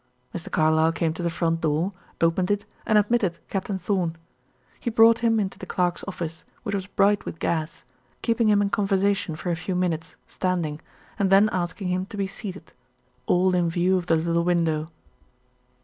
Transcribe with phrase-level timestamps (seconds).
[0.33, 0.49] Mr.
[0.51, 4.15] Carlyle came to the front door, opened it, and admitted Captain Thorn.
[4.79, 7.85] He brought him into the clerk's office, which was bright with gas,
[8.23, 10.81] keeping him in conversation for a few minutes standing,
[11.19, 12.73] and then asking him to be seated
[13.27, 14.89] all in full view of the little window.